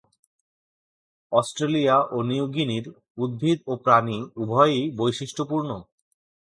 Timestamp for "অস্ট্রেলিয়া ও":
1.31-2.17